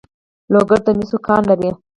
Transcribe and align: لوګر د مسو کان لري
لوګر 0.53 0.79
د 0.85 0.87
مسو 0.97 1.17
کان 1.27 1.41
لري 1.49 1.69